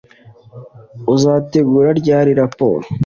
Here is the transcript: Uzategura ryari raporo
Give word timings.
Uzategura 1.13 1.89
ryari 1.99 2.31
raporo 2.39 2.85